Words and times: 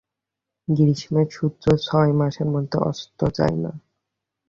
গ্রীষ্মে, 0.67 1.21
সূর্য 1.31 1.63
ছয় 1.85 2.11
মাসের 2.19 2.47
জন্য 2.47 2.73
অস্ত 2.89 3.19
যায় 3.37 3.57
না। 3.63 3.71